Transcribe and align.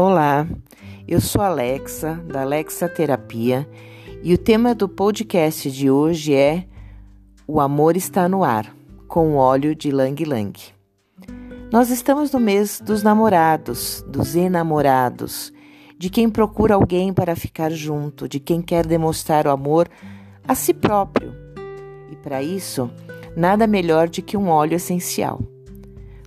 Olá, 0.00 0.46
eu 1.08 1.20
sou 1.20 1.42
Alexa, 1.42 2.22
da 2.24 2.42
Alexa 2.42 2.88
Terapia, 2.88 3.68
e 4.22 4.32
o 4.32 4.38
tema 4.38 4.72
do 4.72 4.88
podcast 4.88 5.68
de 5.72 5.90
hoje 5.90 6.32
é 6.32 6.68
O 7.48 7.60
Amor 7.60 7.96
Está 7.96 8.28
no 8.28 8.44
Ar, 8.44 8.72
com 9.08 9.34
óleo 9.34 9.74
de 9.74 9.90
Lang 9.90 10.24
Lang. 10.24 10.56
Nós 11.72 11.90
estamos 11.90 12.30
no 12.30 12.38
mês 12.38 12.80
dos 12.80 13.02
namorados, 13.02 14.04
dos 14.06 14.36
enamorados, 14.36 15.52
de 15.98 16.08
quem 16.08 16.30
procura 16.30 16.76
alguém 16.76 17.12
para 17.12 17.34
ficar 17.34 17.72
junto, 17.72 18.28
de 18.28 18.38
quem 18.38 18.62
quer 18.62 18.86
demonstrar 18.86 19.48
o 19.48 19.50
amor 19.50 19.88
a 20.46 20.54
si 20.54 20.72
próprio. 20.72 21.34
E 22.08 22.14
para 22.14 22.40
isso, 22.40 22.88
nada 23.36 23.66
melhor 23.66 24.08
do 24.08 24.22
que 24.22 24.36
um 24.36 24.48
óleo 24.48 24.76
essencial. 24.76 25.40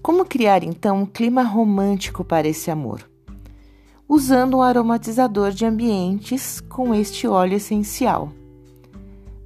Como 0.00 0.24
criar 0.24 0.62
então 0.62 0.98
um 0.98 1.04
clima 1.04 1.42
romântico 1.42 2.22
para 2.24 2.46
esse 2.46 2.70
amor? 2.70 3.15
Usando 4.08 4.58
um 4.58 4.62
aromatizador 4.62 5.50
de 5.50 5.66
ambientes 5.66 6.60
com 6.60 6.94
este 6.94 7.26
óleo 7.26 7.54
essencial. 7.56 8.30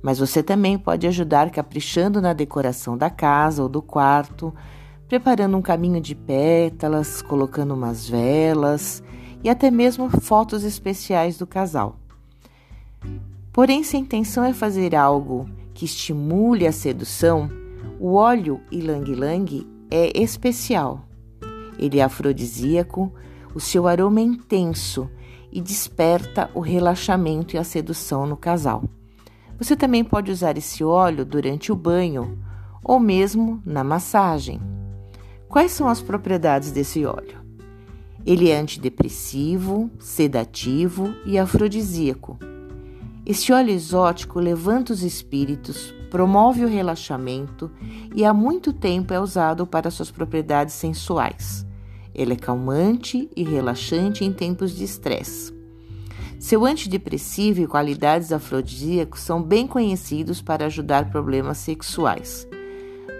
Mas 0.03 0.19
você 0.19 0.43
também 0.43 0.79
pode 0.79 1.07
ajudar 1.07 1.51
caprichando 1.51 2.21
na 2.21 2.33
decoração 2.33 2.97
da 2.97 3.11
casa 3.11 3.63
ou 3.63 3.69
do 3.69 3.83
quarto, 3.83 4.55
preparando 5.09 5.57
um 5.57 5.63
caminho 5.63 6.01
de 6.01 6.15
pétalas, 6.15 7.21
colocando 7.23 7.75
umas 7.75 8.09
velas 8.09 9.03
e 9.43 9.49
até 9.49 9.71
mesmo 9.71 10.09
fotos 10.09 10.65
especiais 10.65 11.37
do 11.37 11.47
casal. 11.47 11.97
Porém, 13.53 13.83
se 13.83 13.97
a 13.97 14.01
intenção 14.01 14.45
é 14.45 14.53
fazer 14.53 14.95
algo 14.95 15.49
que 15.75 15.85
estimule 15.85 16.67
a 16.67 16.73
sedução, 16.73 17.51
o 17.99 18.15
óleo 18.15 18.61
Ylang 18.71 19.67
é 19.91 20.19
especial. 20.19 21.05
Ele 21.79 21.99
é 21.99 22.02
afrodisíaco, 22.02 23.13
o 23.54 23.60
seu 23.60 23.87
aroma 23.87 24.20
é 24.20 24.24
intenso 24.24 25.10
e 25.52 25.60
desperta 25.60 26.51
o 26.54 26.60
relaxamento 26.60 27.56
e 27.56 27.59
a 27.59 27.65
sedução 27.65 28.26
no 28.26 28.37
casal. 28.37 28.84
Você 29.59 29.76
também 29.76 30.02
pode 30.02 30.30
usar 30.30 30.56
esse 30.56 30.82
óleo 30.82 31.24
durante 31.24 31.71
o 31.71 31.76
banho 31.76 32.38
ou 32.82 32.98
mesmo 32.98 33.62
na 33.65 33.84
massagem. 33.84 34.60
Quais 35.48 35.73
são 35.73 35.88
as 35.88 36.01
propriedades 36.01 36.71
desse 36.71 37.04
óleo? 37.04 37.40
Ele 38.24 38.51
é 38.51 38.59
antidepressivo, 38.59 39.90
sedativo 39.98 41.15
e 41.26 41.38
afrodisíaco. 41.38 42.38
Este 43.26 43.52
óleo 43.52 43.71
exótico 43.71 44.40
levanta 44.40 44.93
os 44.93 45.02
espíritos, 45.02 45.95
promove 46.10 46.65
o 46.65 46.68
relaxamento 46.68 47.71
e 48.15 48.24
há 48.24 48.32
muito 48.32 48.73
tempo 48.73 49.12
é 49.12 49.21
usado 49.21 49.66
para 49.66 49.90
suas 49.90 50.10
propriedades 50.10 50.74
sensuais. 50.74 51.66
Ele 52.15 52.33
é 52.33 52.37
calmante 52.37 53.30
e 53.37 53.43
relaxante 53.43 54.25
em 54.25 54.33
tempos 54.33 54.75
de 54.75 54.85
estresse. 54.85 55.53
Seu 56.39 56.65
antidepressivo 56.65 57.61
e 57.61 57.67
qualidades 57.67 58.33
afrodisíacos 58.33 59.21
são 59.21 59.43
bem 59.43 59.67
conhecidos 59.67 60.41
para 60.41 60.67
ajudar 60.67 61.11
problemas 61.11 61.59
sexuais. 61.59 62.49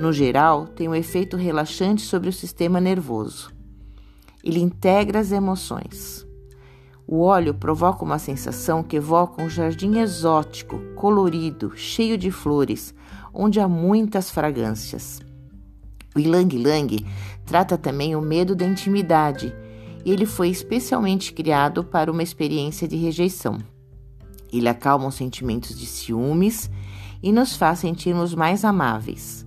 No 0.00 0.10
geral, 0.12 0.66
tem 0.66 0.88
um 0.88 0.94
efeito 0.94 1.36
relaxante 1.36 2.00
sobre 2.00 2.30
o 2.30 2.32
sistema 2.32 2.80
nervoso. 2.80 3.52
Ele 4.42 4.60
integra 4.60 5.20
as 5.20 5.32
emoções. 5.32 6.27
O 7.06 7.20
óleo 7.20 7.52
provoca 7.52 8.04
uma 8.04 8.19
sensação 8.19 8.82
que 8.82 8.97
evoca 8.97 9.42
um 9.42 9.50
jardim 9.50 9.98
exótico, 9.98 10.78
colorido, 10.94 11.72
cheio 11.77 12.16
de 12.16 12.30
flores, 12.30 12.94
onde 13.34 13.60
há 13.60 13.69
muitas 13.69 14.30
fragrâncias. 14.30 15.20
O 16.14 16.19
Ilang 16.19 16.56
Lang 16.58 17.06
trata 17.47 17.78
também 17.78 18.16
o 18.16 18.20
medo 18.20 18.55
da 18.55 18.64
intimidade 18.66 19.55
e 20.05 20.11
ele 20.11 20.26
foi 20.26 20.48
especialmente 20.48 21.32
criado 21.32 21.84
para 21.84 22.10
uma 22.10 22.22
experiência 22.22 22.88
de 22.88 22.97
rejeição. 22.97 23.59
Ele 24.53 24.69
acalma 24.69 25.06
os 25.06 25.15
sentimentos 25.15 25.78
de 25.78 25.87
ciúmes 25.87 26.70
e 27.22 27.32
nos 27.32 27.56
faz 27.56 27.81
sentirmos 27.81 28.34
mais 28.34 28.65
amáveis. 28.65 29.47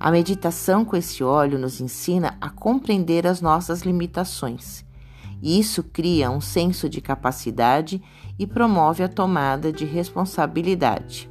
A 0.00 0.10
meditação 0.10 0.84
com 0.84 0.96
esse 0.96 1.22
óleo 1.22 1.58
nos 1.58 1.80
ensina 1.80 2.36
a 2.40 2.50
compreender 2.50 3.26
as 3.26 3.40
nossas 3.40 3.82
limitações. 3.82 4.84
E 5.40 5.60
isso 5.60 5.82
cria 5.82 6.30
um 6.30 6.40
senso 6.40 6.88
de 6.88 7.00
capacidade 7.00 8.02
e 8.38 8.46
promove 8.46 9.04
a 9.04 9.08
tomada 9.08 9.72
de 9.72 9.84
responsabilidade. 9.84 11.30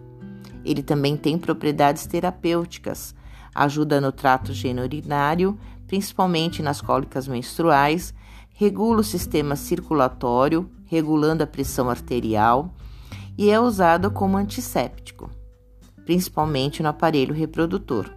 Ele 0.64 0.84
também 0.84 1.18
tem 1.18 1.38
propriedades 1.38 2.06
terapêuticas, 2.06 3.14
ajuda 3.53 4.00
no 4.00 4.12
trato 4.12 4.53
genurinário, 4.53 5.57
principalmente 5.88 6.62
nas 6.62 6.81
cólicas 6.81 7.28
menstruais, 7.28 8.13
regula 8.53 9.01
o 9.01 9.03
sistema 9.03 9.56
circulatório, 9.56 10.69
regulando 10.85 11.44
a 11.44 11.47
pressão 11.47 11.89
arterial 11.89 12.73
e 13.38 13.50
é 13.50 13.59
usado 13.59 14.12
como 14.12 14.38
antisséptico, 14.38 15.29
principalmente 16.06 16.84
no 16.84 16.89
aparelho 16.89 17.34
reprodutor. 17.34 18.09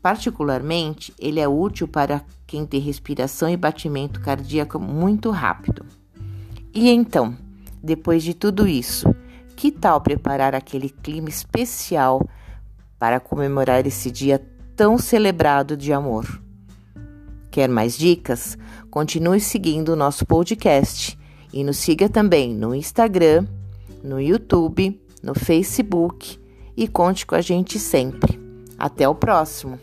Particularmente, 0.00 1.12
ele 1.18 1.40
é 1.40 1.48
útil 1.48 1.88
para 1.88 2.22
quem 2.46 2.64
tem 2.64 2.80
respiração 2.80 3.48
e 3.48 3.56
batimento 3.56 4.20
cardíaco 4.20 4.78
muito 4.78 5.30
rápido. 5.30 5.84
E 6.72 6.88
então, 6.88 7.36
depois 7.82 8.22
de 8.22 8.34
tudo 8.34 8.66
isso, 8.68 9.12
que 9.56 9.72
tal 9.72 10.00
preparar 10.00 10.54
aquele 10.54 10.88
clima 10.88 11.28
especial 11.28 12.26
para 12.98 13.20
comemorar 13.20 13.86
esse 13.86 14.10
dia 14.10 14.44
tão 14.74 14.98
celebrado 14.98 15.76
de 15.76 15.92
amor. 15.92 16.42
Quer 17.50 17.68
mais 17.68 17.96
dicas? 17.96 18.56
Continue 18.90 19.40
seguindo 19.40 19.90
o 19.90 19.96
nosso 19.96 20.26
podcast 20.26 21.18
e 21.52 21.64
nos 21.64 21.78
siga 21.78 22.08
também 22.08 22.54
no 22.54 22.74
Instagram, 22.74 23.46
no 24.02 24.20
YouTube, 24.20 25.00
no 25.22 25.34
Facebook 25.34 26.38
e 26.76 26.86
conte 26.86 27.26
com 27.26 27.34
a 27.34 27.40
gente 27.40 27.78
sempre. 27.78 28.38
Até 28.78 29.08
o 29.08 29.14
próximo! 29.14 29.78